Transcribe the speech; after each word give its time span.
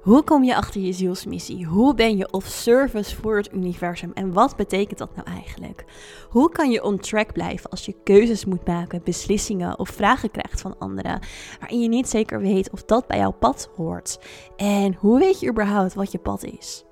Hoe 0.00 0.22
kom 0.22 0.44
je 0.44 0.56
achter 0.56 0.80
je 0.80 0.92
zielsmissie? 0.92 1.66
Hoe 1.66 1.94
ben 1.94 2.16
je 2.16 2.32
of 2.32 2.44
service 2.44 3.16
voor 3.16 3.36
het 3.36 3.52
universum? 3.52 4.10
En 4.14 4.32
wat 4.32 4.56
betekent 4.56 4.98
dat 4.98 5.16
nou 5.16 5.28
eigenlijk? 5.28 5.84
Hoe 6.28 6.50
kan 6.50 6.70
je 6.70 6.82
on 6.82 6.98
track 6.98 7.32
blijven 7.32 7.70
als 7.70 7.84
je 7.84 7.96
keuzes 8.04 8.44
moet 8.44 8.66
maken, 8.66 9.00
beslissingen 9.04 9.78
of 9.78 9.88
vragen 9.88 10.30
krijgt 10.30 10.60
van 10.60 10.78
anderen, 10.78 11.20
waarin 11.58 11.80
je 11.80 11.88
niet 11.88 12.08
zeker 12.08 12.40
weet 12.40 12.70
of 12.70 12.84
dat 12.84 13.06
bij 13.06 13.18
jouw 13.18 13.30
pad 13.32 13.70
hoort? 13.76 14.18
En 14.56 14.94
hoe 14.94 15.18
weet 15.18 15.40
je 15.40 15.48
überhaupt 15.48 15.94
wat 15.94 16.12
je 16.12 16.18
pad 16.18 16.44
is? 16.44 16.84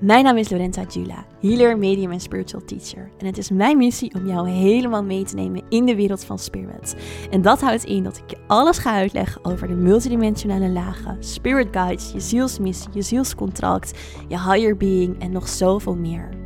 Mijn 0.00 0.24
naam 0.24 0.36
is 0.36 0.50
Lorenza 0.50 0.82
Jula, 0.88 1.24
healer, 1.40 1.78
medium 1.78 2.10
en 2.10 2.20
spiritual 2.20 2.64
teacher. 2.64 3.10
En 3.18 3.26
het 3.26 3.38
is 3.38 3.50
mijn 3.50 3.76
missie 3.76 4.14
om 4.14 4.26
jou 4.26 4.48
helemaal 4.48 5.02
mee 5.02 5.24
te 5.24 5.34
nemen 5.34 5.62
in 5.68 5.86
de 5.86 5.94
wereld 5.94 6.24
van 6.24 6.38
spirit. 6.38 6.96
En 7.30 7.42
dat 7.42 7.60
houdt 7.60 7.84
in 7.84 8.02
dat 8.02 8.16
ik 8.16 8.30
je 8.30 8.36
alles 8.46 8.78
ga 8.78 8.92
uitleggen 8.92 9.44
over 9.44 9.68
de 9.68 9.74
multidimensionale 9.74 10.68
lagen, 10.68 11.16
spirit 11.20 11.68
guides, 11.70 12.12
je 12.12 12.20
zielsmissie, 12.20 12.90
je 12.92 13.02
zielscontract, 13.02 13.98
je 14.28 14.40
higher 14.40 14.76
being 14.76 15.20
en 15.20 15.32
nog 15.32 15.48
zoveel 15.48 15.96
meer. 15.96 16.37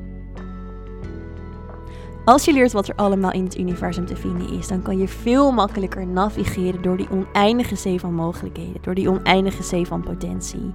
Als 2.25 2.45
je 2.45 2.53
leert 2.53 2.73
wat 2.73 2.89
er 2.89 2.95
allemaal 2.95 3.33
in 3.33 3.45
het 3.45 3.59
universum 3.59 4.07
te 4.07 4.17
vinden 4.17 4.49
is, 4.49 4.69
dan 4.69 4.83
kan 4.83 4.99
je 4.99 5.09
veel 5.09 5.53
makkelijker 5.53 6.07
navigeren 6.07 6.83
door 6.83 6.97
die 6.97 7.11
oneindige 7.11 7.77
zee 7.77 8.01
van 8.01 8.15
mogelijkheden, 8.15 8.83
door 8.83 8.95
die 8.95 9.09
oneindige 9.09 9.62
zee 9.62 9.87
van 9.87 10.03
potentie. 10.03 10.73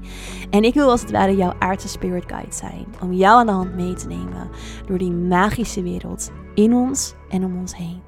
En 0.49 0.63
ik 0.63 0.73
wil 0.73 0.89
als 0.89 1.01
het 1.01 1.11
ware 1.11 1.35
jouw 1.35 1.53
aardse 1.59 1.87
spirit 1.87 2.23
guide 2.27 2.53
zijn, 2.53 2.85
om 3.01 3.13
jou 3.13 3.39
aan 3.39 3.45
de 3.45 3.51
hand 3.51 3.75
mee 3.75 3.93
te 3.93 4.07
nemen 4.07 4.49
door 4.85 4.97
die 4.97 5.11
magische 5.11 5.83
wereld 5.83 6.31
in 6.53 6.73
ons 6.73 7.13
en 7.29 7.45
om 7.45 7.59
ons 7.59 7.75
heen. 7.75 8.01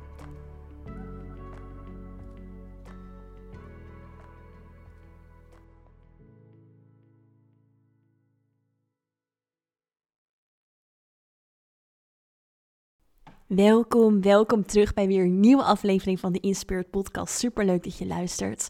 Welkom, 13.56 14.22
welkom 14.22 14.66
terug 14.66 14.94
bij 14.94 15.08
weer 15.08 15.24
een 15.24 15.40
nieuwe 15.40 15.64
aflevering 15.64 16.20
van 16.20 16.32
de 16.32 16.40
Inspired 16.40 16.90
Podcast. 16.90 17.38
Super 17.38 17.66
leuk 17.66 17.84
dat 17.84 17.98
je 17.98 18.06
luistert. 18.06 18.70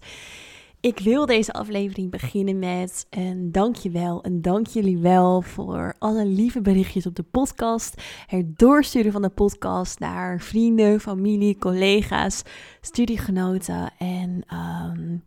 Ik 0.79 0.99
wil 0.99 1.25
deze 1.25 1.53
aflevering 1.53 2.11
beginnen 2.11 2.59
met 2.59 3.07
een 3.09 3.51
dankjewel. 3.51 4.25
Een 4.25 4.41
dank 4.41 4.67
jullie 4.67 4.97
wel 4.97 5.41
voor 5.41 5.95
alle 5.97 6.25
lieve 6.25 6.61
berichtjes 6.61 7.05
op 7.05 7.15
de 7.15 7.23
podcast. 7.23 8.01
Het 8.27 8.57
doorsturen 8.59 9.11
van 9.11 9.21
de 9.21 9.29
podcast 9.29 9.99
naar 9.99 10.41
vrienden, 10.41 10.99
familie, 10.99 11.57
collega's, 11.57 12.41
studiegenoten 12.81 13.93
en 13.97 14.43
ehm, 14.47 15.17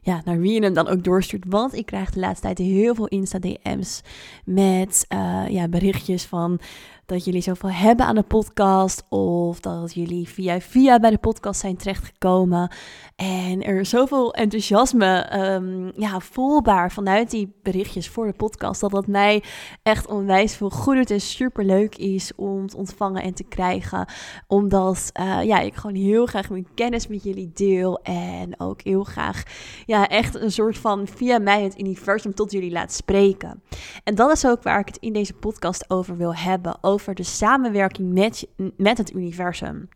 ja, 0.00 0.20
naar 0.24 0.40
wie 0.40 0.52
je 0.52 0.62
hem 0.62 0.74
dan 0.74 0.88
ook 0.88 1.04
doorstuurt. 1.04 1.44
Want 1.48 1.74
ik 1.74 1.86
krijg 1.86 2.10
de 2.10 2.20
laatste 2.20 2.42
tijd 2.42 2.58
heel 2.58 2.94
veel 2.94 3.08
Insta-DM's 3.08 4.02
met 4.44 5.06
uh, 5.08 5.44
ja, 5.48 5.68
berichtjes 5.68 6.24
van 6.24 6.60
dat 7.06 7.24
jullie 7.24 7.42
zoveel 7.42 7.70
hebben 7.70 8.06
aan 8.06 8.14
de 8.14 8.22
podcast. 8.22 9.04
Of 9.08 9.60
dat 9.60 9.94
jullie 9.94 10.28
via 10.28 10.60
via 10.60 10.98
bij 10.98 11.10
de 11.10 11.18
podcast 11.18 11.60
zijn 11.60 11.76
terechtgekomen. 11.76 12.72
En 13.16 13.62
er 13.62 13.86
zoveel 13.86 14.34
enthousiasme 14.34 15.38
um, 15.52 15.92
ja, 15.96 16.20
voelbaar 16.20 16.92
vanuit 16.92 17.30
die 17.30 17.54
berichtjes 17.62 18.08
voor 18.08 18.26
de 18.26 18.32
podcast. 18.32 18.80
Dat 18.80 18.90
dat 18.90 19.06
mij 19.06 19.42
echt 19.82 20.06
onwijs 20.06 20.56
veel 20.56 20.70
goed 20.70 20.96
doet 20.96 21.10
en 21.10 21.20
super 21.20 21.64
leuk 21.64 21.96
is 21.96 22.32
om 22.36 22.66
te 22.66 22.76
ontvangen 22.76 23.22
en 23.22 23.34
te 23.34 23.44
krijgen. 23.44 24.06
Omdat 24.46 25.10
uh, 25.20 25.42
ja, 25.42 25.60
ik 25.60 25.74
gewoon 25.74 25.96
heel 25.96 26.26
graag 26.26 26.50
mijn 26.50 26.68
kennis 26.74 27.06
met 27.06 27.22
jullie 27.22 27.50
deel. 27.54 28.02
En 28.02 28.60
ook 28.60 28.82
heel 28.82 29.04
graag 29.04 29.42
ja, 29.86 30.08
echt 30.08 30.34
een 30.34 30.52
soort 30.52 30.78
van 30.78 31.06
via 31.06 31.38
mij 31.38 31.62
het 31.62 31.80
universum 31.80 32.34
tot 32.34 32.52
jullie 32.52 32.72
laat 32.72 32.92
spreken. 32.92 33.62
En 34.04 34.14
dat 34.14 34.30
is 34.30 34.46
ook 34.46 34.62
waar 34.62 34.80
ik 34.80 34.86
het 34.86 34.96
in 34.96 35.12
deze 35.12 35.34
podcast 35.34 35.90
over 35.90 36.16
wil 36.16 36.34
hebben 36.34 36.76
over 36.94 37.14
de 37.14 37.22
samenwerking 37.22 38.12
met, 38.12 38.46
met 38.76 38.98
het 38.98 39.14
universum. 39.14 39.88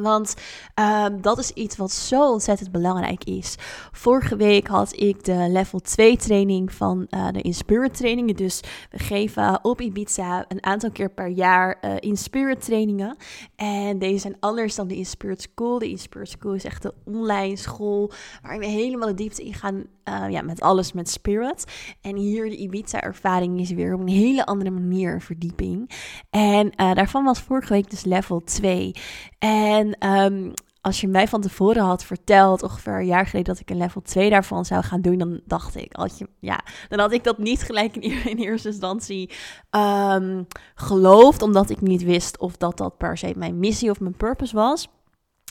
Want 0.00 0.34
uh, 0.78 1.06
dat 1.20 1.38
is 1.38 1.50
iets 1.50 1.76
wat 1.76 1.92
zo 1.92 2.32
ontzettend 2.32 2.72
belangrijk 2.72 3.24
is. 3.24 3.54
Vorige 3.92 4.36
week 4.36 4.66
had 4.66 5.00
ik 5.00 5.24
de 5.24 5.46
level 5.48 5.80
2 5.80 6.16
training 6.16 6.72
van 6.72 7.06
uh, 7.10 7.28
de 7.30 7.40
Inspirit 7.40 7.96
trainingen. 7.96 8.36
Dus 8.36 8.60
we 8.90 8.98
geven 8.98 9.58
op 9.62 9.80
Ibiza 9.80 10.44
een 10.48 10.64
aantal 10.64 10.90
keer 10.90 11.10
per 11.10 11.28
jaar 11.28 11.78
uh, 11.84 11.94
Inspirit 11.98 12.64
trainingen. 12.64 13.16
En 13.56 13.98
deze 13.98 14.18
zijn 14.18 14.36
anders 14.40 14.74
dan 14.74 14.88
de 14.88 14.96
Inspirit 14.96 15.48
School. 15.52 15.78
De 15.78 15.88
Inspirit 15.88 16.28
School 16.28 16.54
is 16.54 16.64
echt 16.64 16.82
de 16.82 16.94
online 17.04 17.56
school 17.56 18.10
waarin 18.42 18.60
we 18.60 18.66
helemaal 18.66 19.08
de 19.08 19.14
diepte 19.14 19.42
ingaan 19.42 19.84
uh, 20.08 20.24
ja, 20.30 20.42
met 20.42 20.60
alles 20.60 20.92
met 20.92 21.08
Spirit. 21.08 21.64
En 22.00 22.16
hier 22.16 22.50
de 22.50 22.56
Ibiza 22.56 23.00
ervaring 23.00 23.60
is 23.60 23.70
weer 23.70 23.94
op 23.94 24.00
een 24.00 24.08
hele 24.08 24.46
andere 24.46 24.70
manier 24.70 25.20
verdieping. 25.20 25.90
En 26.30 26.72
daarvan 26.76 27.24
was 27.24 27.40
vorige 27.40 27.72
week 27.72 27.90
dus 27.90 28.04
level 28.04 28.42
2. 28.44 28.94
En 29.38 29.83
en 29.84 30.10
um, 30.32 30.52
als 30.80 31.00
je 31.00 31.08
mij 31.08 31.28
van 31.28 31.40
tevoren 31.40 31.82
had 31.82 32.04
verteld, 32.04 32.62
ongeveer 32.62 32.98
een 32.98 33.06
jaar 33.06 33.26
geleden, 33.26 33.52
dat 33.52 33.62
ik 33.62 33.70
een 33.70 33.76
level 33.76 34.02
2 34.02 34.30
daarvan 34.30 34.64
zou 34.64 34.82
gaan 34.82 35.00
doen, 35.00 35.18
dan 35.18 35.40
dacht 35.44 35.76
ik, 35.76 35.96
je, 36.18 36.28
ja, 36.38 36.60
dan 36.88 36.98
had 36.98 37.12
ik 37.12 37.24
dat 37.24 37.38
niet 37.38 37.62
gelijk 37.62 37.96
in, 37.96 38.36
eerste 38.38 38.68
instantie 38.68 39.30
um, 39.70 40.46
geloofd, 40.74 41.42
omdat 41.42 41.70
ik 41.70 41.80
niet 41.80 42.02
wist 42.02 42.38
of 42.38 42.56
dat 42.56 42.76
dat 42.76 42.96
per 42.96 43.18
se 43.18 43.32
mijn 43.36 43.58
missie 43.58 43.90
of 43.90 44.00
mijn 44.00 44.16
purpose 44.16 44.54
was. 44.54 44.88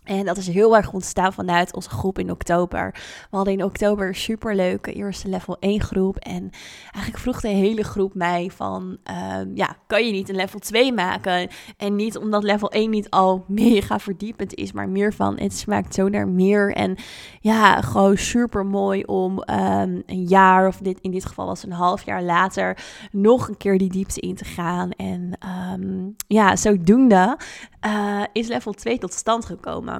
En 0.03 0.25
dat 0.25 0.37
is 0.37 0.47
heel 0.47 0.75
erg 0.75 0.93
ontstaan 0.93 1.33
vanuit 1.33 1.73
onze 1.73 1.89
groep 1.89 2.19
in 2.19 2.31
oktober. 2.31 2.91
We 3.29 3.35
hadden 3.35 3.53
in 3.53 3.63
oktober 3.63 4.07
een 4.07 4.15
superleuke 4.15 4.93
eerste 4.93 5.29
level 5.29 5.57
1 5.59 5.81
groep. 5.81 6.17
En 6.17 6.49
eigenlijk 6.83 7.17
vroeg 7.17 7.41
de 7.41 7.47
hele 7.47 7.83
groep 7.83 8.13
mij 8.13 8.51
van, 8.55 8.97
uh, 9.11 9.37
ja, 9.53 9.75
kan 9.87 10.05
je 10.05 10.11
niet 10.11 10.29
een 10.29 10.35
level 10.35 10.59
2 10.59 10.93
maken? 10.93 11.49
En 11.77 11.95
niet 11.95 12.17
omdat 12.17 12.43
level 12.43 12.71
1 12.71 12.89
niet 12.89 13.09
al 13.09 13.45
mega 13.47 13.99
verdiepend 13.99 14.53
is, 14.53 14.71
maar 14.71 14.89
meer 14.89 15.13
van, 15.13 15.39
het 15.39 15.53
smaakt 15.53 15.93
zo 15.93 16.09
naar 16.09 16.27
meer. 16.27 16.73
En 16.73 16.95
ja, 17.39 17.81
gewoon 17.81 18.17
super 18.17 18.65
mooi 18.65 19.03
om 19.03 19.31
um, 19.31 20.03
een 20.05 20.25
jaar, 20.27 20.67
of 20.67 20.77
dit, 20.77 20.99
in 21.01 21.11
dit 21.11 21.25
geval 21.25 21.45
was 21.45 21.63
een 21.63 21.71
half 21.71 22.05
jaar 22.05 22.23
later, 22.23 22.77
nog 23.11 23.47
een 23.47 23.57
keer 23.57 23.77
die 23.77 23.89
diepte 23.89 24.19
in 24.19 24.35
te 24.35 24.45
gaan. 24.45 24.91
En 24.91 25.37
um, 25.73 26.15
ja, 26.27 26.55
zodoende 26.55 27.37
uh, 27.85 28.23
is 28.33 28.47
level 28.47 28.73
2 28.73 28.97
tot 28.97 29.13
stand 29.13 29.45
gekomen. 29.45 29.92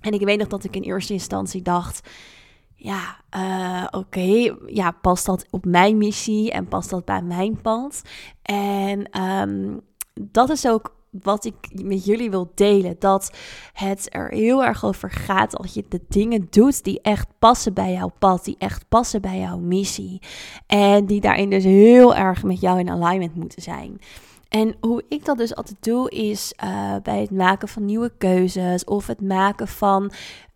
En 0.00 0.12
ik 0.12 0.24
weet 0.24 0.38
nog 0.38 0.48
dat 0.48 0.64
ik 0.64 0.76
in 0.76 0.82
eerste 0.82 1.12
instantie 1.12 1.62
dacht. 1.62 2.08
Ja, 2.74 3.16
uh, 3.36 3.86
oké, 3.90 4.56
ja, 4.66 4.90
past 4.90 5.26
dat 5.26 5.46
op 5.50 5.64
mijn 5.64 5.98
missie 5.98 6.50
en 6.50 6.68
past 6.68 6.90
dat 6.90 7.04
bij 7.04 7.22
mijn 7.22 7.60
pad? 7.60 8.02
En 8.42 9.22
um, 9.22 9.80
dat 10.30 10.50
is 10.50 10.66
ook 10.66 10.98
wat 11.10 11.44
ik 11.44 11.54
met 11.82 12.04
jullie 12.04 12.30
wil 12.30 12.52
delen. 12.54 12.96
Dat 12.98 13.32
het 13.72 14.06
er 14.10 14.28
heel 14.28 14.64
erg 14.64 14.84
over 14.84 15.10
gaat 15.10 15.56
als 15.56 15.74
je 15.74 15.84
de 15.88 16.00
dingen 16.08 16.46
doet 16.50 16.84
die 16.84 17.00
echt 17.02 17.28
passen 17.38 17.74
bij 17.74 17.92
jouw 17.92 18.12
pad, 18.18 18.44
die 18.44 18.56
echt 18.58 18.88
passen 18.88 19.20
bij 19.20 19.38
jouw 19.38 19.58
missie. 19.58 20.22
En 20.66 21.06
die 21.06 21.20
daarin 21.20 21.50
dus 21.50 21.64
heel 21.64 22.14
erg 22.14 22.42
met 22.42 22.60
jou 22.60 22.78
in 22.78 22.90
alignment 22.90 23.34
moeten 23.34 23.62
zijn. 23.62 24.00
En 24.50 24.76
hoe 24.80 25.04
ik 25.08 25.24
dat 25.24 25.38
dus 25.38 25.54
altijd 25.54 25.76
doe, 25.80 26.10
is 26.10 26.54
uh, 26.64 26.96
bij 27.02 27.20
het 27.20 27.30
maken 27.30 27.68
van 27.68 27.84
nieuwe 27.84 28.12
keuzes 28.18 28.84
of 28.84 29.06
het 29.06 29.20
maken 29.20 29.68
van 29.68 30.12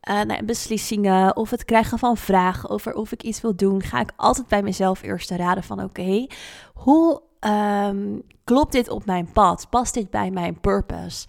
uh, 0.09 0.23
nou, 0.23 0.45
beslissingen 0.45 1.37
of 1.37 1.51
het 1.51 1.65
krijgen 1.65 1.99
van 1.99 2.17
vragen 2.17 2.71
over 2.71 2.95
of 2.95 3.13
ik 3.13 3.23
iets 3.23 3.41
wil 3.41 3.57
doen, 3.57 3.83
ga 3.83 4.01
ik 4.01 4.13
altijd 4.17 4.49
bij 4.49 4.63
mezelf 4.63 5.03
eerst 5.03 5.31
raden 5.31 5.65
van 5.65 5.83
oké, 5.83 6.27
hoe 6.75 7.23
um, 7.41 8.23
klopt 8.45 8.73
dit 8.73 8.89
op 8.89 9.07
mijn 9.07 9.33
pad? 9.33 9.67
Past 9.71 9.95
dit 9.95 10.11
bij 10.11 10.31
mijn 10.31 10.61
purpose? 10.61 11.27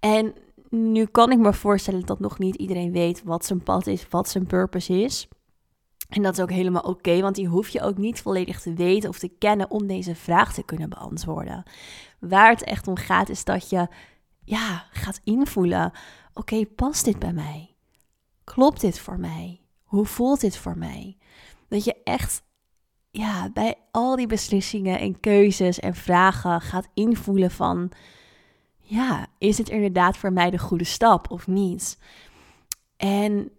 En 0.00 0.34
nu 0.70 1.06
kan 1.06 1.32
ik 1.32 1.38
me 1.38 1.52
voorstellen 1.52 2.06
dat 2.06 2.20
nog 2.20 2.38
niet 2.38 2.54
iedereen 2.54 2.92
weet 2.92 3.22
wat 3.24 3.44
zijn 3.44 3.62
pad 3.62 3.86
is, 3.86 4.06
wat 4.10 4.28
zijn 4.28 4.46
purpose 4.46 5.02
is. 5.02 5.28
En 6.08 6.22
dat 6.22 6.32
is 6.32 6.40
ook 6.40 6.50
helemaal 6.50 6.82
oké, 6.82 7.20
want 7.20 7.34
die 7.34 7.46
hoef 7.46 7.68
je 7.68 7.80
ook 7.80 7.96
niet 7.96 8.22
volledig 8.22 8.60
te 8.60 8.72
weten 8.74 9.08
of 9.08 9.18
te 9.18 9.28
kennen 9.38 9.70
om 9.70 9.86
deze 9.86 10.14
vraag 10.14 10.54
te 10.54 10.62
kunnen 10.62 10.88
beantwoorden. 10.88 11.62
Waar 12.18 12.50
het 12.50 12.64
echt 12.64 12.88
om 12.88 12.96
gaat, 12.96 13.28
is 13.28 13.44
dat 13.44 13.70
je 13.70 13.88
ja, 14.44 14.86
gaat 14.90 15.20
invoelen: 15.24 15.92
oké, 16.34 16.66
past 16.66 17.04
dit 17.04 17.18
bij 17.18 17.32
mij? 17.32 17.74
Klopt 18.44 18.80
dit 18.80 18.98
voor 18.98 19.18
mij? 19.18 19.60
Hoe 19.82 20.06
voelt 20.06 20.40
dit 20.40 20.56
voor 20.56 20.78
mij? 20.78 21.16
Dat 21.68 21.84
je 21.84 22.02
echt 22.04 22.42
ja, 23.10 23.50
bij 23.50 23.74
al 23.90 24.16
die 24.16 24.26
beslissingen 24.26 24.98
en 24.98 25.20
keuzes 25.20 25.80
en 25.80 25.94
vragen 25.94 26.60
gaat 26.60 26.88
invoelen 26.94 27.50
van 27.50 27.92
ja, 28.78 29.26
is 29.38 29.58
het 29.58 29.68
inderdaad 29.68 30.16
voor 30.16 30.32
mij 30.32 30.50
de 30.50 30.58
goede 30.58 30.84
stap 30.84 31.30
of 31.30 31.46
niet? 31.46 31.98
En 32.96 33.50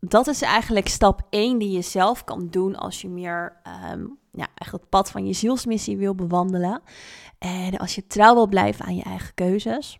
dat 0.00 0.26
is 0.26 0.42
eigenlijk 0.42 0.88
stap 0.88 1.26
1 1.30 1.58
die 1.58 1.70
je 1.70 1.82
zelf 1.82 2.24
kan 2.24 2.48
doen 2.48 2.76
als 2.76 3.00
je 3.00 3.08
meer 3.08 3.60
um, 3.92 4.18
ja, 4.38 4.46
echt 4.54 4.72
het 4.72 4.88
pad 4.88 5.10
van 5.10 5.26
je 5.26 5.32
zielsmissie 5.32 5.96
wil 5.96 6.14
bewandelen. 6.14 6.82
En 7.38 7.76
als 7.76 7.94
je 7.94 8.06
trouw 8.06 8.34
wil 8.34 8.46
blijven 8.46 8.84
aan 8.84 8.96
je 8.96 9.02
eigen 9.02 9.34
keuzes. 9.34 9.98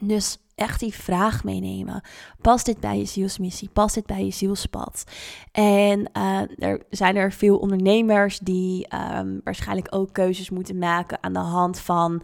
Dus 0.00 0.38
echt 0.54 0.80
die 0.80 0.94
vraag 0.94 1.44
meenemen. 1.44 2.02
Past 2.40 2.66
dit 2.66 2.80
bij 2.80 2.98
je 2.98 3.04
zielsmissie? 3.04 3.68
Past 3.68 3.94
dit 3.94 4.06
bij 4.06 4.24
je 4.24 4.30
zielspad? 4.30 5.04
En 5.52 6.10
uh, 6.16 6.40
er 6.58 6.82
zijn 6.90 7.16
er 7.16 7.32
veel 7.32 7.58
ondernemers 7.58 8.38
die 8.38 8.86
um, 9.16 9.40
waarschijnlijk 9.44 9.94
ook 9.94 10.12
keuzes 10.12 10.50
moeten 10.50 10.78
maken 10.78 11.22
aan 11.22 11.32
de 11.32 11.38
hand 11.38 11.78
van 11.78 12.22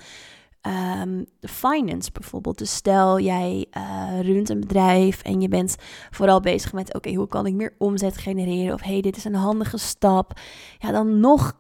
um, 0.62 1.26
finance 1.40 2.12
bijvoorbeeld. 2.12 2.58
Dus 2.58 2.74
stel 2.74 3.20
jij 3.20 3.66
uh, 3.76 4.20
runt 4.20 4.48
een 4.48 4.60
bedrijf 4.60 5.22
en 5.22 5.40
je 5.40 5.48
bent 5.48 5.76
vooral 6.10 6.40
bezig 6.40 6.72
met: 6.72 6.94
oké, 6.94 7.14
hoe 7.14 7.26
kan 7.26 7.46
ik 7.46 7.54
meer 7.54 7.74
omzet 7.78 8.16
genereren? 8.16 8.74
Of 8.74 8.82
hey, 8.82 9.00
dit 9.00 9.16
is 9.16 9.24
een 9.24 9.34
handige 9.34 9.78
stap. 9.78 10.40
Ja, 10.78 10.90
dan 10.90 11.20
nog 11.20 11.52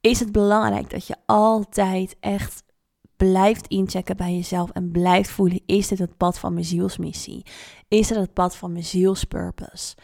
is 0.00 0.20
het 0.20 0.32
belangrijk 0.32 0.90
dat 0.90 1.06
je 1.06 1.16
altijd 1.26 2.16
echt 2.20 2.62
blijft 3.16 3.66
inchecken 3.66 4.16
bij 4.16 4.34
jezelf 4.34 4.70
en 4.70 4.90
blijft 4.90 5.30
voelen: 5.30 5.60
is 5.66 5.88
dit 5.88 5.98
het 5.98 6.16
pad 6.16 6.38
van 6.38 6.52
mijn 6.52 6.64
zielsmissie? 6.64 7.46
Is 7.88 8.08
het 8.08 8.18
het 8.18 8.32
pad 8.32 8.56
van 8.56 8.72
mijn 8.72 8.84
zielspurpose? 8.84 9.94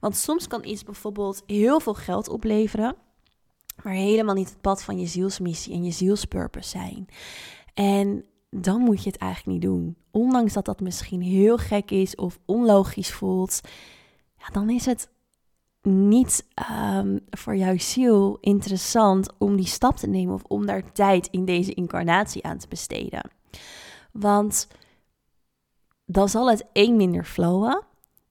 Want 0.00 0.16
soms 0.16 0.46
kan 0.46 0.64
iets 0.64 0.82
bijvoorbeeld 0.84 1.42
heel 1.46 1.80
veel 1.80 1.94
geld 1.94 2.28
opleveren, 2.28 2.96
maar 3.82 3.92
helemaal 3.92 4.34
niet 4.34 4.48
het 4.48 4.60
pad 4.60 4.82
van 4.82 4.98
je 4.98 5.06
zielsmissie 5.06 5.72
en 5.72 5.84
je 5.84 5.90
zielspurpose 5.90 6.68
zijn. 6.68 7.06
En 7.76 8.24
dan 8.50 8.80
moet 8.80 9.02
je 9.02 9.10
het 9.10 9.18
eigenlijk 9.18 9.52
niet 9.52 9.70
doen. 9.70 9.96
Ondanks 10.10 10.52
dat 10.52 10.64
dat 10.64 10.80
misschien 10.80 11.20
heel 11.20 11.56
gek 11.56 11.90
is 11.90 12.14
of 12.14 12.38
onlogisch 12.44 13.12
voelt, 13.12 13.60
ja, 14.38 14.46
dan 14.52 14.70
is 14.70 14.86
het 14.86 15.08
niet 15.82 16.46
um, 16.70 17.20
voor 17.30 17.56
jouw 17.56 17.78
ziel 17.78 18.38
interessant 18.40 19.32
om 19.38 19.56
die 19.56 19.66
stap 19.66 19.96
te 19.96 20.06
nemen 20.06 20.34
of 20.34 20.42
om 20.42 20.66
daar 20.66 20.92
tijd 20.92 21.26
in 21.30 21.44
deze 21.44 21.74
incarnatie 21.74 22.44
aan 22.44 22.58
te 22.58 22.68
besteden. 22.68 23.30
Want 24.12 24.68
dan 26.04 26.28
zal 26.28 26.50
het 26.50 26.66
één 26.72 26.96
minder 26.96 27.24
flowen. 27.24 27.82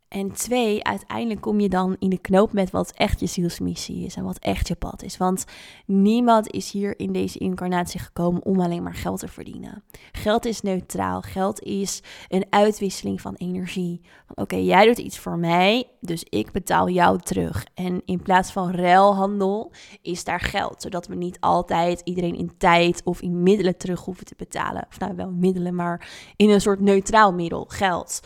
En 0.08 0.32
twee, 0.32 0.84
uiteindelijk 0.84 1.42
kom 1.42 1.60
je 1.60 1.70
dan 1.70 1.96
in 2.00 2.10
de 2.10 2.18
knoop 2.18 2.54
met 2.54 2.72
wat 2.72 2.92
echt 2.92 3.20
je 3.20 3.26
zielsmissie 3.26 4.06
is 4.06 4.16
en 4.16 4.24
wat 4.24 4.40
echt 4.40 4.68
je 4.68 4.76
pad 4.76 5.04
is. 5.04 5.18
Want 5.18 5.46
niemand 5.86 6.52
is 6.52 6.72
hier 6.72 7.00
in 7.00 7.12
deze 7.12 7.40
incarnatie 7.40 8.00
gekomen 8.00 8.46
om 8.46 8.60
alleen 8.60 8.84
maar 8.84 8.96
geld 8.96 9.20
te 9.20 9.28
verdienen. 9.28 9.84
Geld 10.12 10.46
is 10.46 10.62
neutraal. 10.62 11.22
Geld 11.22 11.62
is 11.62 12.04
een 12.28 12.46
uitwisseling 12.50 13.22
van 13.22 13.36
energie. 13.36 14.02
Oké, 14.36 14.56
jij 14.56 14.86
doet 14.86 14.98
iets 14.98 15.20
voor 15.20 15.38
mij, 15.38 15.88
dus 16.00 16.24
ik 16.30 16.52
betaal 16.52 16.90
jou 16.90 17.20
terug. 17.20 17.66
En 17.74 18.02
in 18.06 18.22
plaats 18.22 18.52
van 18.52 18.72
ruilhandel 18.72 19.72
is 20.02 20.24
daar 20.24 20.40
geld, 20.40 20.82
zodat 20.82 21.08
we 21.08 21.16
niet 21.16 21.40
altijd 21.40 22.02
iedereen 22.04 22.36
in 22.36 22.58
tijd 22.58 23.02
of 23.04 23.22
in 23.22 23.44
middelen 23.44 23.78
terug 23.78 24.02
hoeven 24.02 24.26
te 24.26 24.36
betalen. 24.38 24.86
Of 24.90 25.00
nou 25.00 25.16
wel 25.16 25.32
middelen, 25.32 25.76
maar 25.76 26.10
in 26.36 26.50
een 26.50 26.62
soort 26.62 26.80
neutraal 26.80 27.34
middel, 27.34 27.66
geld. 27.68 28.22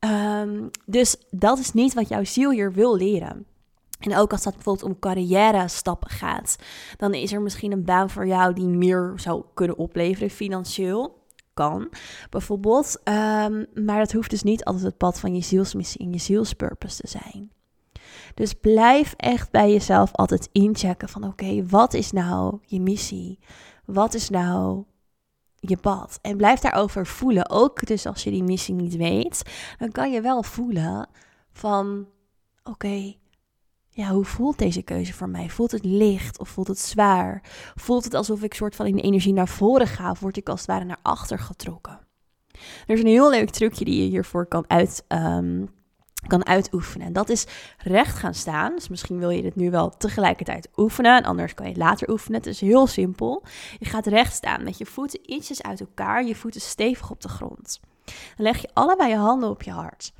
Um, 0.00 0.70
dus 0.86 1.16
dat 1.30 1.58
is 1.58 1.72
niet 1.72 1.94
wat 1.94 2.08
jouw 2.08 2.24
ziel 2.24 2.50
hier 2.50 2.72
wil 2.72 2.96
leren. 2.96 3.46
En 3.98 4.16
ook 4.16 4.32
als 4.32 4.42
dat 4.42 4.54
bijvoorbeeld 4.54 4.90
om 4.90 4.98
carrière 4.98 5.68
stappen 5.68 6.10
gaat, 6.10 6.56
dan 6.96 7.14
is 7.14 7.32
er 7.32 7.42
misschien 7.42 7.72
een 7.72 7.84
baan 7.84 8.10
voor 8.10 8.26
jou 8.26 8.54
die 8.54 8.66
meer 8.66 9.12
zou 9.16 9.44
kunnen 9.54 9.78
opleveren 9.78 10.30
financieel. 10.30 11.16
Kan 11.54 11.88
bijvoorbeeld. 12.30 13.00
Um, 13.04 13.66
maar 13.74 13.98
dat 13.98 14.12
hoeft 14.12 14.30
dus 14.30 14.42
niet 14.42 14.64
altijd 14.64 14.84
het 14.84 14.96
pad 14.96 15.20
van 15.20 15.34
je 15.34 15.40
zielsmissie 15.40 16.00
en 16.00 16.12
je 16.12 16.18
zielspurpose 16.18 16.96
te 16.96 17.08
zijn. 17.08 17.50
Dus 18.34 18.54
blijf 18.54 19.14
echt 19.16 19.50
bij 19.50 19.72
jezelf 19.72 20.12
altijd 20.12 20.48
inchecken 20.52 21.08
van 21.08 21.24
oké, 21.24 21.66
wat 21.66 21.94
is 21.94 22.12
nou 22.12 22.58
je 22.62 22.80
missie? 22.80 23.38
Wat 23.84 24.14
is 24.14 24.30
nou 24.30 24.84
je 25.60 25.76
pad. 25.76 26.18
En 26.22 26.36
blijf 26.36 26.60
daarover 26.60 27.06
voelen. 27.06 27.50
Ook 27.50 27.86
dus 27.86 28.06
als 28.06 28.24
je 28.24 28.30
die 28.30 28.42
missie 28.42 28.74
niet 28.74 28.96
weet, 28.96 29.42
dan 29.78 29.90
kan 29.90 30.12
je 30.12 30.20
wel 30.20 30.42
voelen 30.42 31.08
van 31.52 32.06
oké, 32.62 33.14
ja, 33.88 34.10
hoe 34.10 34.24
voelt 34.24 34.58
deze 34.58 34.82
keuze 34.82 35.12
voor 35.12 35.28
mij? 35.28 35.48
Voelt 35.48 35.70
het 35.70 35.84
licht 35.84 36.38
of 36.38 36.48
voelt 36.48 36.68
het 36.68 36.78
zwaar? 36.78 37.42
Voelt 37.74 38.04
het 38.04 38.14
alsof 38.14 38.42
ik 38.42 38.54
soort 38.54 38.76
van 38.76 38.86
in 38.86 38.96
de 38.96 39.02
energie 39.02 39.32
naar 39.32 39.48
voren 39.48 39.86
ga 39.86 40.10
of 40.10 40.20
word 40.20 40.36
ik 40.36 40.48
als 40.48 40.60
het 40.60 40.68
ware 40.68 40.84
naar 40.84 40.98
achter 41.02 41.38
getrokken? 41.38 41.98
Er 42.86 42.94
is 42.94 43.00
een 43.00 43.06
heel 43.06 43.30
leuk 43.30 43.50
trucje 43.50 43.84
die 43.84 44.02
je 44.02 44.08
hiervoor 44.08 44.46
kan 44.46 44.64
uit, 44.66 45.04
um, 45.08 45.68
kan 46.26 46.46
uitoefenen. 46.46 47.12
Dat 47.12 47.28
is 47.28 47.46
recht 47.78 48.16
gaan 48.16 48.34
staan. 48.34 48.74
Dus 48.74 48.88
misschien 48.88 49.18
wil 49.18 49.30
je 49.30 49.42
dit 49.42 49.56
nu 49.56 49.70
wel 49.70 49.96
tegelijkertijd 49.96 50.68
oefenen. 50.76 51.16
En 51.16 51.24
anders 51.24 51.54
kan 51.54 51.66
je 51.66 51.72
het 51.72 51.80
later 51.80 52.10
oefenen. 52.10 52.38
Het 52.38 52.48
is 52.48 52.60
heel 52.60 52.86
simpel. 52.86 53.42
Je 53.78 53.84
gaat 53.84 54.06
recht 54.06 54.34
staan 54.34 54.64
met 54.64 54.78
je 54.78 54.86
voeten 54.86 55.32
ietsjes 55.32 55.62
uit 55.62 55.80
elkaar. 55.80 56.24
Je 56.24 56.34
voeten 56.34 56.60
stevig 56.60 57.10
op 57.10 57.20
de 57.20 57.28
grond. 57.28 57.80
Dan 58.04 58.46
leg 58.46 58.60
je 58.60 58.68
allebei 58.72 59.10
je 59.10 59.16
handen 59.16 59.48
op 59.48 59.62
je 59.62 59.70
hart. 59.70 60.12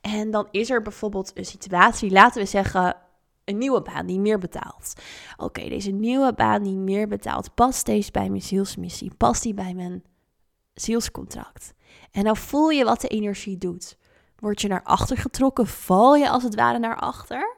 En 0.00 0.30
dan 0.30 0.48
is 0.50 0.70
er 0.70 0.82
bijvoorbeeld 0.82 1.30
een 1.34 1.44
situatie, 1.44 2.10
laten 2.10 2.42
we 2.42 2.48
zeggen, 2.48 2.96
een 3.44 3.58
nieuwe 3.58 3.82
baan 3.82 4.06
die 4.06 4.20
meer 4.20 4.38
betaalt. 4.38 4.92
Oké, 5.36 5.68
deze 5.68 5.90
nieuwe 5.90 6.32
baan 6.34 6.62
die 6.62 6.76
meer 6.76 7.08
betaalt, 7.08 7.54
past 7.54 7.86
deze 7.86 8.10
bij 8.10 8.28
mijn 8.28 8.42
zielsmissie? 8.42 9.14
Past 9.16 9.42
die 9.42 9.54
bij 9.54 9.74
mijn 9.74 10.04
zielscontract? 10.74 11.74
En 12.10 12.24
dan 12.24 12.36
voel 12.36 12.68
je 12.68 12.84
wat 12.84 13.00
de 13.00 13.08
energie 13.08 13.58
doet. 13.58 13.96
Word 14.38 14.60
je 14.60 14.68
naar 14.68 14.82
achter 14.82 15.16
getrokken? 15.16 15.66
Val 15.66 16.16
je 16.16 16.28
als 16.28 16.42
het 16.42 16.54
ware 16.54 16.78
naar 16.78 16.96
achter? 16.96 17.56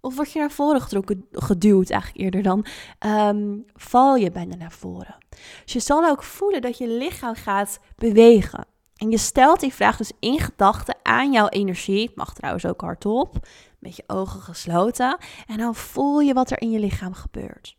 Of 0.00 0.16
word 0.16 0.32
je 0.32 0.38
naar 0.38 0.50
voren 0.50 0.80
getrokken, 0.80 1.26
geduwd 1.32 1.90
eigenlijk 1.90 2.20
eerder 2.20 2.42
dan? 2.42 2.66
Ehm, 2.98 3.58
val 3.74 4.16
je 4.16 4.30
bijna 4.30 4.56
naar 4.56 4.72
voren? 4.72 5.16
Dus 5.64 5.72
je 5.72 5.80
zal 5.80 6.08
ook 6.08 6.22
voelen 6.22 6.62
dat 6.62 6.78
je 6.78 6.88
lichaam 6.88 7.34
gaat 7.34 7.80
bewegen. 7.96 8.66
En 8.96 9.10
je 9.10 9.18
stelt 9.18 9.60
die 9.60 9.74
vraag 9.74 9.96
dus 9.96 10.12
in 10.20 10.40
gedachten 10.40 10.96
aan 11.02 11.32
jouw 11.32 11.48
energie. 11.48 12.06
Het 12.06 12.16
mag 12.16 12.34
trouwens 12.34 12.66
ook 12.66 12.80
hardop, 12.80 13.46
met 13.78 13.96
je 13.96 14.04
ogen 14.06 14.40
gesloten. 14.40 15.18
En 15.46 15.56
dan 15.56 15.74
voel 15.74 16.20
je 16.20 16.34
wat 16.34 16.50
er 16.50 16.60
in 16.60 16.70
je 16.70 16.78
lichaam 16.78 17.14
gebeurt. 17.14 17.76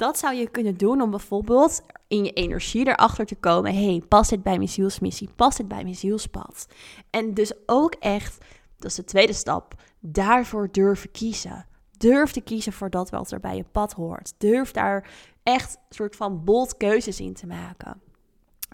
Dat 0.00 0.18
zou 0.18 0.34
je 0.34 0.50
kunnen 0.50 0.76
doen 0.76 1.00
om 1.00 1.10
bijvoorbeeld 1.10 1.82
in 2.08 2.24
je 2.24 2.32
energie 2.32 2.86
erachter 2.86 3.26
te 3.26 3.34
komen: 3.34 3.74
hey, 3.74 4.02
past 4.08 4.30
dit 4.30 4.42
bij 4.42 4.56
mijn 4.56 4.68
zielsmissie? 4.68 5.30
Past 5.36 5.56
dit 5.56 5.68
bij 5.68 5.82
mijn 5.82 5.94
zielspad? 5.94 6.66
En 7.10 7.34
dus 7.34 7.52
ook 7.66 7.94
echt, 7.94 8.44
dat 8.76 8.90
is 8.90 8.96
de 8.96 9.04
tweede 9.04 9.32
stap, 9.32 9.74
daarvoor 9.98 10.68
durven 10.70 11.10
kiezen. 11.10 11.66
Durf 11.98 12.30
te 12.30 12.40
kiezen 12.40 12.72
voor 12.72 12.90
dat 12.90 13.10
wat 13.10 13.30
er 13.30 13.40
bij 13.40 13.56
je 13.56 13.64
pad 13.72 13.92
hoort. 13.92 14.32
Durf 14.38 14.70
daar 14.70 15.10
echt 15.42 15.74
een 15.74 15.94
soort 15.94 16.16
van 16.16 16.44
bold 16.44 16.76
keuzes 16.76 17.20
in 17.20 17.34
te 17.34 17.46
maken. 17.46 18.00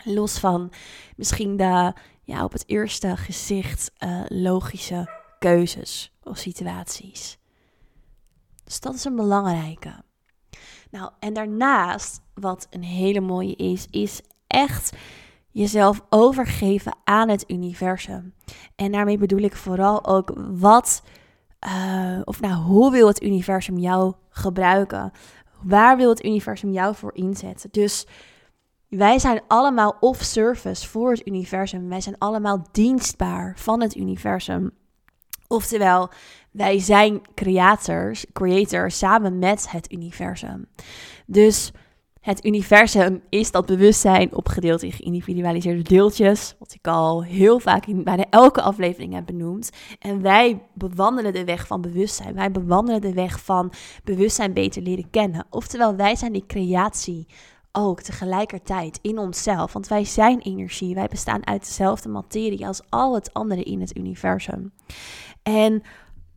Los 0.04 0.38
van 0.38 0.72
misschien 1.16 1.56
de 1.56 1.92
ja, 2.22 2.44
op 2.44 2.52
het 2.52 2.64
eerste 2.66 3.16
gezicht 3.16 3.92
uh, 3.98 4.22
logische 4.28 5.10
keuzes 5.38 6.12
of 6.22 6.38
situaties. 6.38 7.38
Dus 8.64 8.80
dat 8.80 8.94
is 8.94 9.04
een 9.04 9.16
belangrijke. 9.16 10.04
Nou, 10.90 11.10
en 11.18 11.32
daarnaast, 11.32 12.20
wat 12.34 12.66
een 12.70 12.82
hele 12.82 13.20
mooie 13.20 13.54
is, 13.56 13.86
is 13.90 14.20
echt 14.46 14.96
jezelf 15.50 16.00
overgeven 16.08 16.96
aan 17.04 17.28
het 17.28 17.44
universum. 17.50 18.34
En 18.74 18.92
daarmee 18.92 19.18
bedoel 19.18 19.40
ik 19.40 19.56
vooral 19.56 20.06
ook 20.06 20.32
wat, 20.50 21.02
uh, 21.66 22.20
of 22.24 22.40
nou, 22.40 22.54
hoe 22.54 22.90
wil 22.90 23.06
het 23.06 23.22
universum 23.22 23.78
jou 23.78 24.14
gebruiken? 24.28 25.12
Waar 25.62 25.96
wil 25.96 26.08
het 26.08 26.24
universum 26.24 26.72
jou 26.72 26.94
voor 26.94 27.14
inzetten? 27.14 27.70
Dus 27.72 28.06
wij 28.88 29.18
zijn 29.18 29.40
allemaal 29.46 29.96
of 30.00 30.22
service 30.22 30.88
voor 30.88 31.10
het 31.10 31.26
universum. 31.26 31.88
Wij 31.88 32.00
zijn 32.00 32.18
allemaal 32.18 32.66
dienstbaar 32.72 33.52
van 33.58 33.80
het 33.80 33.96
universum. 33.96 34.70
Oftewel, 35.48 36.08
wij 36.50 36.78
zijn 36.78 37.20
creators, 37.34 38.26
creators 38.32 38.98
samen 38.98 39.38
met 39.38 39.70
het 39.70 39.92
universum. 39.92 40.66
Dus 41.26 41.72
het 42.26 42.44
universum 42.44 43.22
is 43.28 43.50
dat 43.50 43.66
bewustzijn 43.66 44.34
opgedeeld 44.34 44.82
in 44.82 44.92
geïndividualiseerde 44.92 45.82
deeltjes, 45.82 46.54
wat 46.58 46.74
ik 46.74 46.86
al 46.86 47.24
heel 47.24 47.58
vaak 47.58 47.86
in 47.86 48.04
bijna 48.04 48.24
elke 48.30 48.62
aflevering 48.62 49.14
heb 49.14 49.26
benoemd. 49.26 49.70
En 49.98 50.22
wij 50.22 50.62
bewandelen 50.74 51.32
de 51.32 51.44
weg 51.44 51.66
van 51.66 51.80
bewustzijn. 51.80 52.34
Wij 52.34 52.50
bewandelen 52.50 53.00
de 53.00 53.12
weg 53.12 53.40
van 53.40 53.72
bewustzijn 54.04 54.52
beter 54.52 54.82
leren 54.82 55.10
kennen. 55.10 55.46
Oftewel, 55.50 55.96
wij 55.96 56.16
zijn 56.16 56.32
die 56.32 56.46
creatie 56.46 57.26
ook 57.72 58.00
tegelijkertijd 58.00 58.98
in 59.02 59.18
onszelf. 59.18 59.72
Want 59.72 59.88
wij 59.88 60.04
zijn 60.04 60.40
energie. 60.40 60.94
Wij 60.94 61.06
bestaan 61.06 61.46
uit 61.46 61.64
dezelfde 61.64 62.08
materie 62.08 62.66
als 62.66 62.80
al 62.88 63.14
het 63.14 63.34
andere 63.34 63.62
in 63.62 63.80
het 63.80 63.96
universum. 63.96 64.72
En 65.52 65.82